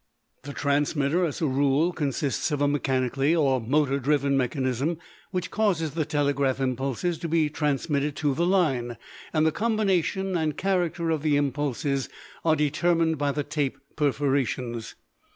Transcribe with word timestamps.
The 0.41 0.53
transmitter 0.53 1.23
as 1.25 1.43
a 1.43 1.45
rule 1.45 1.93
consists 1.93 2.49
of 2.49 2.59
a 2.59 2.67
mechanically 2.67 3.35
or 3.35 3.61
motor 3.61 3.99
driven 3.99 4.35
mechanism 4.35 4.97
which 5.29 5.51
causes 5.51 5.91
the 5.91 6.05
telegraph 6.05 6.59
impulses 6.59 7.19
to 7.19 7.27
be 7.27 7.51
transmitted 7.51 8.15
to 8.15 8.33
the 8.33 8.47
line, 8.47 8.97
and 9.31 9.45
the 9.45 9.51
combination 9.51 10.35
and 10.35 10.57
character 10.57 11.11
of 11.11 11.21
the 11.21 11.37
impulses 11.37 12.09
are 12.43 12.55
determined 12.55 13.19
by 13.19 13.31
the 13.31 13.43
tape 13.43 13.77
perforations. 13.95 14.95